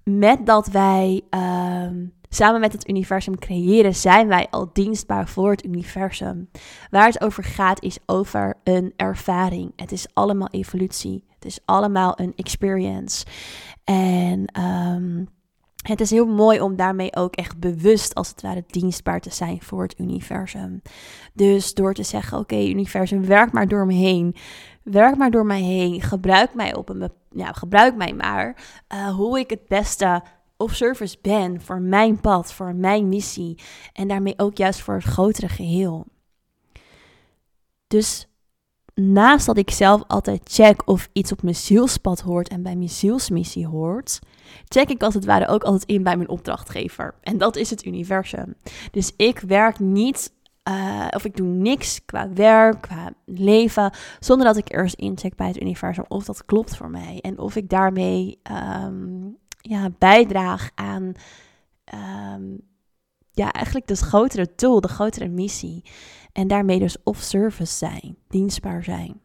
met 0.04 0.46
dat 0.46 0.68
wij 0.68 1.22
ehm, 1.30 2.06
samen 2.30 2.60
met 2.60 2.74
het 2.74 2.90
universum 2.90 3.40
creëren, 3.40 3.96
zijn 3.96 4.28
wij 4.28 4.48
al 4.50 4.70
dienstbaar 4.74 5.28
voor 5.28 5.52
het 5.52 5.66
universum. 5.66 6.50
Waar 6.90 7.06
het 7.06 7.22
over 7.22 7.44
gaat 7.44 7.84
is 7.84 7.98
over 8.06 8.58
een 8.64 8.94
ervaring. 8.96 9.72
Het 9.76 9.92
is 9.92 10.08
allemaal 10.14 10.48
evolutie. 10.52 11.24
Het 11.28 11.46
is 11.46 11.60
allemaal 11.66 12.20
een 12.20 12.34
experience. 12.36 13.26
En 13.84 14.62
um, 14.62 15.30
het 15.82 16.02
is 16.02 16.10
heel 16.10 16.28
mooi 16.28 16.62
om 16.62 16.76
daarmee 16.76 17.16
ook 17.16 17.36
echt 17.36 17.60
bewust, 17.60 18.16
als 18.16 18.30
het 18.30 18.42
ware, 18.42 18.64
dienstbaar 18.68 19.20
te 19.20 19.34
zijn 19.34 19.62
voor 19.62 19.84
het 19.84 20.00
universum. 20.00 20.82
Dus 21.34 21.74
door 21.74 21.94
te 21.94 22.04
zeggen: 22.04 22.38
Oké, 22.38 22.56
universum, 22.56 23.26
werk 23.26 23.52
maar 23.52 23.68
door 23.68 23.86
me 23.86 23.94
heen. 23.94 24.36
Werk 24.84 25.18
maar 25.18 25.32
door 25.32 25.46
mij 25.46 25.62
heen. 25.62 26.02
Gebruik 26.02 26.54
mij, 26.54 26.76
op 26.76 26.90
een, 26.90 27.12
ja, 27.30 27.52
gebruik 27.52 27.96
mij 27.96 28.14
maar 28.14 28.64
uh, 28.94 29.16
hoe 29.16 29.40
ik 29.40 29.50
het 29.50 29.68
beste 29.68 30.24
of 30.58 30.76
service 30.76 31.18
ben 31.22 31.62
voor 31.62 31.82
mijn 31.82 32.20
pad, 32.20 32.54
voor 32.54 32.76
mijn 32.76 33.10
missie. 33.10 33.60
En 33.94 34.08
daarmee 34.08 34.34
ook 34.38 34.58
juist 34.58 34.80
voor 34.80 34.94
het 34.94 35.04
grotere 35.04 35.50
geheel. 35.50 36.06
Dus 37.88 38.28
naast 38.94 39.46
dat 39.46 39.58
ik 39.58 39.70
zelf 39.70 40.04
altijd 40.08 40.42
check 40.44 40.88
of 40.88 41.10
iets 41.14 41.32
op 41.32 41.42
mijn 41.42 41.56
zielspad 41.56 42.20
hoort 42.20 42.48
en 42.48 42.64
bij 42.64 42.76
mijn 42.76 42.90
zielsmissie 42.90 43.68
hoort, 43.68 44.20
check 44.68 44.90
ik 44.90 45.04
als 45.04 45.14
het 45.14 45.26
ware 45.26 45.48
ook 45.48 45.64
altijd 45.64 45.90
in 45.90 46.04
bij 46.04 46.18
mijn 46.18 46.30
opdrachtgever. 46.30 47.16
En 47.22 47.38
dat 47.38 47.56
is 47.56 47.70
het 47.70 47.86
universum. 47.86 48.56
Dus 48.92 49.14
ik 49.16 49.40
werk 49.40 49.80
niet, 49.80 50.34
uh, 50.70 51.08
of 51.10 51.26
ik 51.26 51.38
doe 51.38 51.48
niks 51.48 52.06
qua 52.06 52.34
werk, 52.34 52.82
qua 52.82 53.14
leven, 53.26 53.92
zonder 54.20 54.48
dat 54.48 54.58
ik 54.58 54.72
eerst 54.72 54.96
incheck 54.96 55.36
bij 55.36 55.48
het 55.48 55.62
universum 55.62 56.06
of 56.08 56.26
dat 56.26 56.46
klopt 56.46 56.76
voor 56.76 56.90
mij. 56.90 57.20
En 57.22 57.40
of 57.40 57.56
ik 57.56 57.70
daarmee 57.70 58.40
um, 58.84 59.38
ja, 59.62 59.90
bijdraag 59.98 60.70
aan 60.76 61.14
um, 62.34 62.62
ja, 63.32 63.52
eigenlijk 63.52 63.88
de 63.88 63.96
grotere 63.96 64.56
tool, 64.56 64.82
de 64.82 64.88
grotere 64.88 65.28
missie. 65.28 65.84
En 66.32 66.48
daarmee 66.48 66.80
dus 66.80 66.98
of 67.04 67.18
service 67.18 67.78
zijn, 67.78 68.18
dienstbaar 68.28 68.84
zijn. 68.84 69.22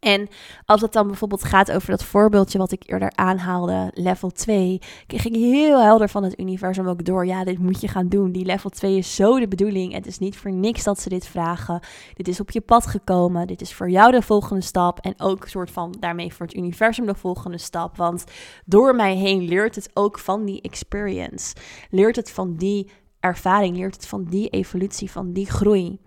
En 0.00 0.28
als 0.64 0.80
het 0.80 0.92
dan 0.92 1.06
bijvoorbeeld 1.06 1.44
gaat 1.44 1.72
over 1.72 1.90
dat 1.90 2.04
voorbeeldje 2.04 2.58
wat 2.58 2.72
ik 2.72 2.82
eerder 2.86 3.12
aanhaalde, 3.14 3.90
level 3.94 4.30
2, 4.30 4.78
kreeg 5.06 5.26
ik 5.26 5.34
heel 5.34 5.82
helder 5.82 6.08
van 6.08 6.22
het 6.22 6.40
universum 6.40 6.88
ook 6.88 7.04
door. 7.04 7.26
Ja, 7.26 7.44
dit 7.44 7.58
moet 7.58 7.80
je 7.80 7.88
gaan 7.88 8.08
doen. 8.08 8.32
Die 8.32 8.44
level 8.44 8.70
2 8.70 8.96
is 8.96 9.14
zo 9.14 9.38
de 9.38 9.48
bedoeling. 9.48 9.92
Het 9.92 10.06
is 10.06 10.18
niet 10.18 10.36
voor 10.36 10.52
niks 10.52 10.84
dat 10.84 11.00
ze 11.00 11.08
dit 11.08 11.26
vragen. 11.26 11.80
Dit 12.14 12.28
is 12.28 12.40
op 12.40 12.50
je 12.50 12.60
pad 12.60 12.86
gekomen. 12.86 13.46
Dit 13.46 13.60
is 13.60 13.74
voor 13.74 13.90
jou 13.90 14.12
de 14.12 14.22
volgende 14.22 14.62
stap. 14.62 14.98
En 14.98 15.14
ook 15.16 15.48
soort 15.48 15.70
van 15.70 15.96
daarmee 16.00 16.34
voor 16.34 16.46
het 16.46 16.56
universum 16.56 17.06
de 17.06 17.14
volgende 17.14 17.58
stap. 17.58 17.96
Want 17.96 18.24
door 18.64 18.94
mij 18.94 19.16
heen 19.16 19.42
leert 19.42 19.74
het 19.74 19.90
ook 19.94 20.18
van 20.18 20.44
die 20.44 20.60
experience. 20.60 21.54
Leert 21.90 22.16
het 22.16 22.30
van 22.30 22.56
die 22.56 22.90
ervaring, 23.20 23.76
leert 23.76 23.94
het 23.94 24.06
van 24.06 24.24
die 24.24 24.48
evolutie, 24.48 25.10
van 25.10 25.32
die 25.32 25.46
groei. 25.46 25.98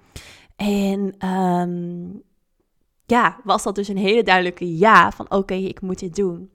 En 0.55 1.27
um, 1.29 2.23
ja, 3.05 3.37
was 3.43 3.63
dat 3.63 3.75
dus 3.75 3.87
een 3.87 3.97
hele 3.97 4.23
duidelijke 4.23 4.77
ja 4.77 5.11
van 5.11 5.31
oké, 5.31 5.53
ik 5.53 5.81
moet 5.81 5.99
dit 5.99 6.15
doen. 6.15 6.51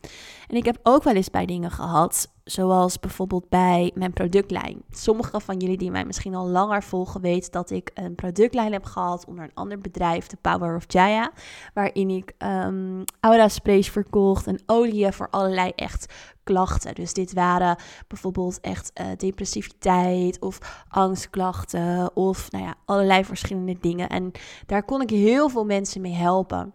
En 0.47 0.57
ik 0.57 0.65
heb 0.65 0.79
ook 0.83 1.03
wel 1.03 1.15
eens 1.15 1.31
bij 1.31 1.47
dingen 1.47 1.71
gehad, 1.71 2.33
zoals 2.45 3.01
bijvoorbeeld 3.01 3.49
bij 3.49 3.91
mijn 3.95 4.13
productlijn. 4.13 4.83
Sommige 4.91 5.41
van 5.41 5.57
jullie 5.57 5.77
die 5.77 5.91
mij 5.91 6.05
misschien 6.05 6.35
al 6.35 6.49
langer 6.49 6.83
volgen 6.83 7.21
weten 7.21 7.53
dat 7.53 7.71
ik 7.71 7.91
een 7.95 8.15
productlijn 8.15 8.73
heb 8.73 8.85
gehad 8.85 9.27
onder 9.27 9.45
een 9.45 9.55
ander 9.55 9.81
bedrijf, 9.81 10.27
de 10.27 10.37
Power 10.41 10.77
of 10.77 10.85
Jaya, 10.87 11.33
waarin 11.75 12.11
ik 12.11 12.33
um, 12.39 13.05
aura 13.21 13.49
sprays 13.49 13.89
verkocht 13.89 14.47
en 14.47 14.61
oliën 14.67 15.13
voor 15.13 15.31
allerlei 15.31 15.73
echt 15.75 16.13
klachten. 16.53 16.95
Dus 16.95 17.13
dit 17.13 17.33
waren 17.33 17.77
bijvoorbeeld 18.07 18.61
echt 18.61 18.91
uh, 18.95 19.07
depressiviteit 19.17 20.41
of 20.41 20.59
angstklachten 20.89 22.17
of 22.17 22.51
nou 22.51 22.65
ja, 22.65 22.75
allerlei 22.85 23.25
verschillende 23.25 23.77
dingen. 23.81 24.09
En 24.09 24.33
daar 24.67 24.83
kon 24.83 25.01
ik 25.01 25.11
heel 25.11 25.49
veel 25.49 25.65
mensen 25.65 26.01
mee 26.01 26.15
helpen. 26.15 26.73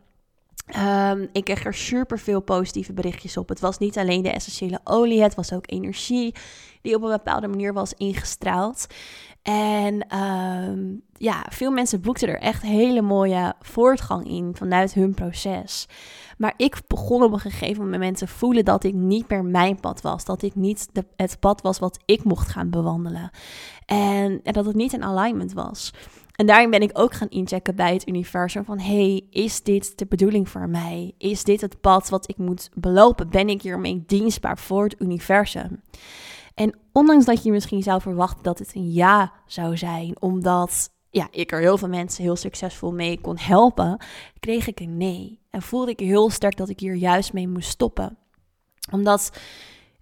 Um, 0.78 1.30
ik 1.32 1.44
kreeg 1.44 1.66
er 1.66 1.74
super 1.74 2.20
veel 2.20 2.42
positieve 2.42 2.94
berichtjes 2.94 3.38
op. 3.38 3.50
Het 3.50 3.60
was 3.60 3.78
niet 3.78 3.98
alleen 3.98 4.22
de 4.22 4.32
essentiële 4.32 4.80
olie, 4.84 5.22
het 5.22 5.36
was 5.36 5.54
ook 5.54 5.72
energie 5.72 6.36
die 6.82 6.96
op 6.96 7.04
een 7.04 7.10
bepaalde 7.10 7.48
manier 7.48 7.74
was 7.74 7.94
ingestraald. 7.94 8.88
En 9.44 10.18
um, 10.20 11.02
ja, 11.14 11.46
veel 11.50 11.72
mensen 11.72 12.02
boekten 12.02 12.28
er 12.28 12.40
echt 12.40 12.62
hele 12.62 13.02
mooie 13.02 13.54
voortgang 13.62 14.28
in 14.28 14.56
vanuit 14.56 14.94
hun 14.94 15.14
proces. 15.14 15.88
Maar 16.38 16.54
ik 16.58 16.82
begon 16.88 17.24
op 17.24 17.34
een 17.34 17.40
gegeven 17.40 17.90
moment 17.90 18.18
te 18.18 18.28
voelen 18.28 18.66
dat 18.66 18.84
ik 18.84 18.94
niet 18.94 19.30
meer 19.30 19.46
mijn 19.46 19.80
pad 19.80 20.02
was. 20.02 20.26
Dat 20.26 20.42
ik 20.42 20.56
niet 20.56 20.90
het 21.16 21.40
pad 21.40 21.62
was 21.62 21.80
wat 21.80 22.00
ik 22.06 22.24
mocht 22.24 22.48
gaan 22.48 22.70
bewandelen. 22.70 23.30
En, 23.86 24.40
en 24.44 24.54
dat 24.54 24.66
het 24.66 24.76
niet 24.76 24.94
in 24.94 25.04
alignment 25.04 25.54
was. 25.54 25.94
En 26.36 26.46
daarin 26.46 26.70
ben 26.70 26.82
ik 26.82 27.00
ook 27.00 27.14
gaan 27.14 27.30
inchecken 27.30 27.76
bij 27.76 27.94
het 27.94 28.08
universum 28.08 28.66
van 28.66 28.80
hey, 28.80 29.28
is 29.30 29.64
dit 29.64 29.98
de 29.98 30.06
bedoeling 30.06 30.50
voor 30.50 30.70
mij? 30.70 31.14
Is 31.18 31.44
dit 31.44 31.62
het 31.62 31.82
pad 31.82 32.10
wat 32.10 32.30
ik 32.30 32.38
moet 32.38 32.70
belopen? 32.74 33.30
Ben 33.30 33.50
ik 33.50 33.62
hiermee 33.62 34.04
dienstbaar 34.08 34.58
voor 34.58 34.84
het 34.84 34.96
universum? 35.00 35.82
En 36.54 36.80
ondanks 36.92 37.26
dat 37.26 37.44
je 37.44 37.52
misschien 37.52 37.84
zou 37.84 38.02
verwachten 38.02 38.44
dat 38.44 38.60
het 38.60 38.76
een 38.76 38.92
ja 38.92 39.32
zou 39.46 39.78
zijn, 39.78 40.22
omdat 40.22 40.90
ja, 41.10 41.28
ik 41.32 41.52
er 41.52 41.60
heel 41.60 41.78
veel 41.78 41.88
mensen 41.88 42.24
heel 42.24 42.36
succesvol 42.36 42.92
mee 42.92 43.22
kon 43.22 43.38
helpen, 43.38 44.04
kreeg 44.40 44.68
ik 44.68 44.80
een 44.80 44.98
nee. 44.98 45.40
En 45.50 45.62
voelde 45.62 45.92
ik 45.92 46.00
heel 46.00 46.30
sterk 46.30 46.58
dat 46.58 46.70
ik 46.70 46.80
hier 46.80 46.96
juist 46.96 47.34
mee 47.34 47.48
moest 47.48 47.70
stoppen. 47.70 48.18
Omdat 48.92 49.32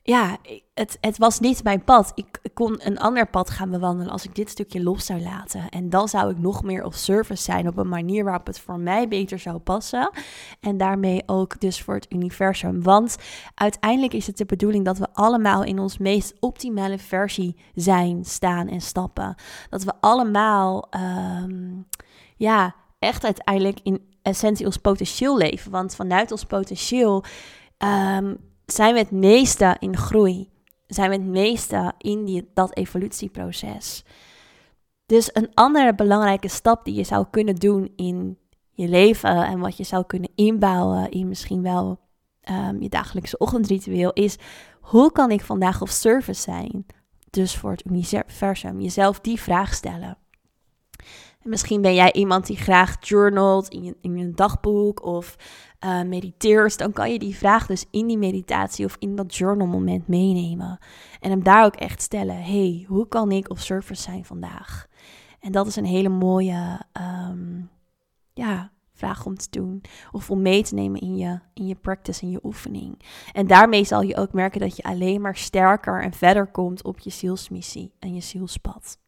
ja, 0.03 0.37
het, 0.73 0.97
het 1.01 1.17
was 1.17 1.39
niet 1.39 1.63
mijn 1.63 1.83
pad. 1.83 2.11
Ik, 2.15 2.39
kon 2.53 2.79
een 2.83 2.99
ander 2.99 3.29
pad 3.29 3.49
gaan 3.49 3.69
bewandelen 3.69 4.11
als 4.11 4.25
ik 4.25 4.35
dit 4.35 4.49
stukje 4.49 4.83
los 4.83 5.05
zou 5.05 5.21
laten. 5.21 5.69
En 5.69 5.89
dan 5.89 6.07
zou 6.07 6.31
ik 6.31 6.37
nog 6.37 6.63
meer 6.63 6.83
op 6.83 6.93
service 6.93 7.43
zijn 7.43 7.67
op 7.67 7.77
een 7.77 7.89
manier 7.89 8.23
waarop 8.23 8.47
het 8.47 8.59
voor 8.59 8.79
mij 8.79 9.07
beter 9.07 9.39
zou 9.39 9.57
passen. 9.57 10.11
En 10.59 10.77
daarmee 10.77 11.23
ook 11.25 11.59
dus 11.59 11.81
voor 11.81 11.93
het 11.93 12.05
universum. 12.09 12.83
Want 12.83 13.15
uiteindelijk 13.55 14.13
is 14.13 14.27
het 14.27 14.37
de 14.37 14.45
bedoeling 14.45 14.85
dat 14.85 14.97
we 14.97 15.07
allemaal 15.13 15.63
in 15.63 15.79
ons 15.79 15.97
meest 15.97 16.33
optimale 16.39 16.97
versie 16.97 17.55
zijn, 17.75 18.25
staan 18.25 18.67
en 18.67 18.81
stappen. 18.81 19.35
Dat 19.69 19.83
we 19.83 19.93
allemaal, 19.99 20.87
ehm, 20.89 21.71
ja, 22.35 22.75
echt 22.99 23.23
uiteindelijk 23.25 23.79
in 23.83 24.01
essentie 24.21 24.65
ons 24.65 24.77
potentieel 24.77 25.37
leven. 25.37 25.71
Want 25.71 25.95
vanuit 25.95 26.31
ons 26.31 26.45
potentieel. 26.45 27.23
Um, 27.77 28.37
zijn 28.71 28.93
we 28.93 28.99
het 28.99 29.11
meeste 29.11 29.75
in 29.79 29.97
groei. 29.97 30.49
Zijn 30.87 31.09
we 31.09 31.15
het 31.15 31.25
meeste 31.25 31.93
in 31.97 32.47
dat 32.53 32.75
evolutieproces. 32.75 34.03
Dus 35.05 35.29
een 35.33 35.49
andere 35.53 35.95
belangrijke 35.95 36.47
stap 36.47 36.85
die 36.85 36.93
je 36.93 37.03
zou 37.03 37.25
kunnen 37.29 37.55
doen 37.55 37.93
in 37.95 38.37
je 38.71 38.87
leven 38.87 39.45
en 39.45 39.59
wat 39.59 39.77
je 39.77 39.83
zou 39.83 40.05
kunnen 40.05 40.29
inbouwen 40.35 41.11
in 41.11 41.27
misschien 41.27 41.61
wel 41.61 41.99
um, 42.49 42.81
je 42.81 42.89
dagelijkse 42.89 43.37
ochtendritueel 43.37 44.13
is: 44.13 44.37
hoe 44.79 45.11
kan 45.11 45.31
ik 45.31 45.41
vandaag 45.41 45.81
of 45.81 45.89
service 45.89 46.41
zijn? 46.41 46.85
Dus 47.29 47.55
voor 47.55 47.71
het 47.71 47.85
universum, 47.85 48.81
jezelf 48.81 49.19
die 49.19 49.41
vraag 49.41 49.73
stellen. 49.73 50.17
En 51.43 51.49
misschien 51.49 51.81
ben 51.81 51.93
jij 51.93 52.13
iemand 52.13 52.45
die 52.45 52.57
graag 52.57 52.95
journalt 52.99 53.67
in 53.67 53.83
je, 53.83 53.95
in 54.01 54.31
dagboek 54.35 55.05
of 55.05 55.35
uh, 55.85 56.01
mediteert, 56.01 56.77
dan 56.77 56.93
kan 56.93 57.11
je 57.11 57.19
die 57.19 57.35
vraag 57.35 57.65
dus 57.65 57.85
in 57.91 58.07
die 58.07 58.17
meditatie 58.17 58.85
of 58.85 58.95
in 58.99 59.15
dat 59.15 59.35
journal 59.35 59.67
moment 59.67 60.07
meenemen. 60.07 60.79
En 61.19 61.29
hem 61.29 61.43
daar 61.43 61.65
ook 61.65 61.75
echt 61.75 62.01
stellen, 62.01 62.43
hey, 62.43 62.85
hoe 62.87 63.07
kan 63.07 63.31
ik 63.31 63.49
op 63.49 63.59
service 63.59 64.01
zijn 64.01 64.25
vandaag? 64.25 64.87
En 65.39 65.51
dat 65.51 65.67
is 65.67 65.75
een 65.75 65.85
hele 65.85 66.09
mooie 66.09 66.79
um, 67.29 67.69
ja, 68.33 68.71
vraag 68.93 69.25
om 69.25 69.35
te 69.35 69.47
doen. 69.49 69.81
Of 70.11 70.29
om 70.29 70.41
mee 70.41 70.63
te 70.63 70.73
nemen 70.73 71.01
in 71.01 71.17
je, 71.17 71.39
in 71.53 71.67
je 71.67 71.75
practice, 71.75 72.21
in 72.21 72.31
je 72.31 72.39
oefening. 72.43 73.01
En 73.31 73.47
daarmee 73.47 73.83
zal 73.83 74.01
je 74.01 74.17
ook 74.17 74.33
merken 74.33 74.59
dat 74.59 74.75
je 74.75 74.83
alleen 74.83 75.21
maar 75.21 75.35
sterker 75.35 76.01
en 76.01 76.13
verder 76.13 76.47
komt 76.47 76.83
op 76.83 76.99
je 76.99 77.09
zielsmissie 77.09 77.93
en 77.99 78.13
je 78.13 78.21
zielspad. 78.21 79.00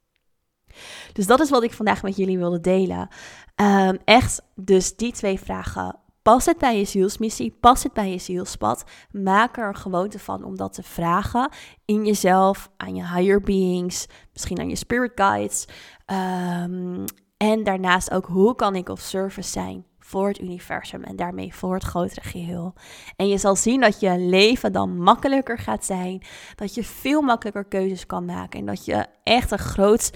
Dus 1.14 1.26
dat 1.28 1.40
is 1.40 1.50
wat 1.50 1.64
ik 1.64 1.74
vandaag 1.74 2.04
met 2.04 2.16
jullie 2.16 2.38
wilde 2.38 2.62
delen. 2.62 3.08
Um, 3.56 3.98
echt, 4.04 4.42
dus 4.56 4.96
die 4.96 5.12
twee 5.12 5.40
vragen 5.40 6.02
Past 6.24 6.46
het 6.46 6.58
bij 6.58 6.78
je 6.78 6.86
zielsmissie? 6.86 7.58
Past 7.60 7.84
het 7.84 7.94
bij 7.94 8.12
je 8.12 8.18
zielspad? 8.18 8.84
Maak 9.12 9.58
er 9.58 9.68
een 9.68 9.76
gewoonte 9.76 10.20
van 10.20 10.44
om 10.44 10.58
dat 10.58 10.74
te 10.74 10.84
vragen 10.84 11.50
in 11.86 12.06
jezelf, 12.06 12.70
aan 12.78 12.96
je 12.96 13.08
higher 13.08 13.42
beings, 13.42 14.08
misschien 14.34 14.60
aan 14.60 14.70
je 14.70 14.76
spirit 14.76 15.12
guides. 15.16 15.66
Um, 16.06 17.04
en 17.38 17.64
daarnaast 17.64 18.12
ook, 18.12 18.26
hoe 18.26 18.56
kan 18.56 18.76
ik 18.76 18.90
of 18.90 19.00
service 19.00 19.50
zijn 19.50 19.86
voor 20.00 20.28
het 20.28 20.42
universum 20.42 21.04
en 21.04 21.16
daarmee 21.16 21.54
voor 21.54 21.74
het 21.74 21.84
grotere 21.84 22.22
geheel. 22.22 22.74
En 23.16 23.28
je 23.28 23.38
zal 23.38 23.56
zien 23.56 23.82
dat 23.82 24.00
je 24.00 24.18
leven 24.18 24.72
dan 24.72 24.98
makkelijker 24.98 25.58
gaat 25.58 25.86
zijn, 25.86 26.22
dat 26.56 26.74
je 26.74 26.84
veel 26.84 27.22
makkelijker 27.22 27.66
keuzes 27.66 28.06
kan 28.06 28.26
maken 28.26 28.60
en 28.60 28.66
dat 28.66 28.86
je 28.86 29.06
echt 29.24 29.52
een 29.52 29.60
groot, 29.60 30.12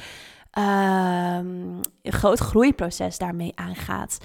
um, 0.57 1.79
een 2.01 2.11
groot 2.11 2.39
groeiproces 2.39 3.17
daarmee 3.17 3.51
aangaat 3.55 4.17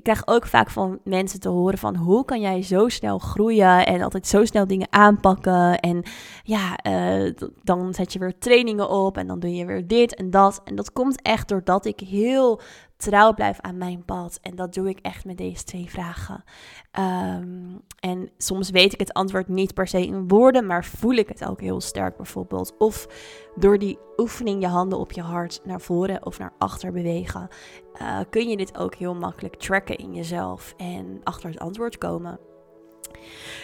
ik 0.00 0.06
krijg 0.06 0.26
ook 0.26 0.46
vaak 0.46 0.70
van 0.70 0.98
mensen 1.04 1.40
te 1.40 1.48
horen 1.48 1.78
van 1.78 1.96
hoe 1.96 2.24
kan 2.24 2.40
jij 2.40 2.62
zo 2.62 2.88
snel 2.88 3.18
groeien 3.18 3.86
en 3.86 4.02
altijd 4.02 4.26
zo 4.26 4.44
snel 4.44 4.66
dingen 4.66 4.86
aanpakken. 4.90 5.80
En 5.80 6.02
ja, 6.42 6.78
uh, 6.86 7.32
dan 7.62 7.94
zet 7.94 8.12
je 8.12 8.18
weer 8.18 8.38
trainingen 8.38 8.88
op 8.88 9.16
en 9.16 9.26
dan 9.26 9.38
doe 9.40 9.54
je 9.54 9.64
weer 9.64 9.86
dit 9.86 10.14
en 10.14 10.30
dat. 10.30 10.60
En 10.64 10.74
dat 10.74 10.92
komt 10.92 11.22
echt 11.22 11.48
doordat 11.48 11.84
ik 11.84 12.00
heel 12.00 12.60
trouw 12.96 13.34
blijf 13.34 13.60
aan 13.60 13.78
mijn 13.78 14.04
pad. 14.04 14.38
En 14.42 14.56
dat 14.56 14.74
doe 14.74 14.88
ik 14.88 14.98
echt 14.98 15.24
met 15.24 15.36
deze 15.38 15.64
twee 15.64 15.90
vragen. 15.90 16.44
Ehm, 16.90 17.76
en 18.00 18.30
soms 18.38 18.70
weet 18.70 18.92
ik 18.92 19.00
het 19.00 19.12
antwoord 19.12 19.48
niet 19.48 19.74
per 19.74 19.86
se 19.86 20.06
in 20.06 20.28
woorden, 20.28 20.66
maar 20.66 20.84
voel 20.84 21.14
ik 21.14 21.28
het 21.28 21.44
ook 21.44 21.60
heel 21.60 21.80
sterk 21.80 22.16
bijvoorbeeld. 22.16 22.74
Of 22.78 23.06
door 23.54 23.78
die 23.78 23.98
oefening 24.16 24.62
je 24.62 24.68
handen 24.68 24.98
op 24.98 25.12
je 25.12 25.22
hart 25.22 25.60
naar 25.64 25.80
voren 25.80 26.26
of 26.26 26.38
naar 26.38 26.52
achter 26.58 26.92
bewegen, 26.92 27.48
uh, 28.02 28.18
kun 28.30 28.48
je 28.48 28.56
dit 28.56 28.78
ook 28.78 28.94
heel 28.94 29.14
makkelijk 29.14 29.56
tracken 29.56 29.96
in 29.96 30.14
jezelf 30.14 30.74
en 30.76 31.20
achter 31.24 31.50
het 31.50 31.58
antwoord 31.58 31.98
komen. 31.98 32.38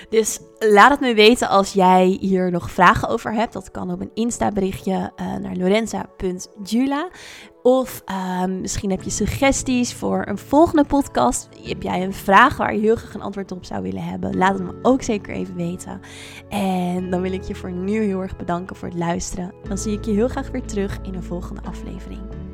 Dus 0.08 0.40
laat 0.58 0.90
het 0.90 1.00
me 1.00 1.14
weten 1.14 1.48
als 1.48 1.72
jij 1.72 2.16
hier 2.20 2.50
nog 2.50 2.70
vragen 2.70 3.08
over 3.08 3.32
hebt. 3.32 3.52
Dat 3.52 3.70
kan 3.70 3.90
op 3.90 4.00
een 4.00 4.10
Insta-berichtje 4.14 5.12
uh, 5.16 5.34
naar 5.36 5.56
lorenza.jula. 5.56 7.08
Of 7.62 8.02
uh, 8.10 8.44
misschien 8.44 8.90
heb 8.90 9.02
je 9.02 9.10
suggesties 9.10 9.94
voor 9.94 10.24
een 10.26 10.38
volgende 10.38 10.84
podcast. 10.84 11.48
Heb 11.62 11.82
jij 11.82 12.02
een 12.02 12.14
vraag 12.14 12.56
waar 12.56 12.74
je 12.74 12.80
heel 12.80 12.96
graag 12.96 13.14
een 13.14 13.22
antwoord 13.22 13.52
op 13.52 13.64
zou 13.64 13.82
willen 13.82 14.02
hebben? 14.02 14.36
Laat 14.36 14.58
het 14.58 14.62
me 14.62 14.78
ook 14.82 15.02
zeker 15.02 15.34
even 15.34 15.56
weten. 15.56 16.00
En 16.48 17.10
dan 17.10 17.20
wil 17.20 17.32
ik 17.32 17.42
je 17.42 17.54
voor 17.54 17.72
nu 17.72 18.02
heel 18.02 18.20
erg 18.20 18.36
bedanken 18.36 18.76
voor 18.76 18.88
het 18.88 18.98
luisteren. 18.98 19.52
Dan 19.68 19.78
zie 19.78 19.92
ik 19.98 20.04
je 20.04 20.12
heel 20.12 20.28
graag 20.28 20.50
weer 20.50 20.66
terug 20.66 20.98
in 21.02 21.14
een 21.14 21.22
volgende 21.22 21.62
aflevering. 21.62 22.45